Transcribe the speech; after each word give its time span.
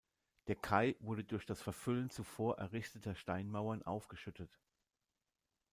Der 0.47 0.55
Kai 0.55 0.95
wurde 0.99 1.23
durch 1.23 1.45
das 1.45 1.61
Verfüllen 1.61 2.09
zuvor 2.09 2.57
errichteter 2.57 3.13
Steinmauern 3.13 3.83
aufgeschüttet. 3.83 4.59